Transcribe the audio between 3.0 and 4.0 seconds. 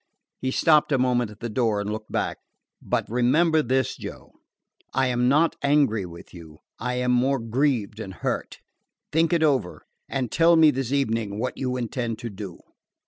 remember this,